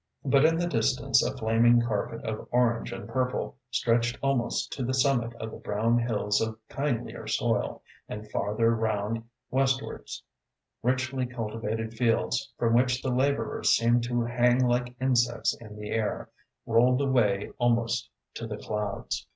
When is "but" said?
0.25-0.45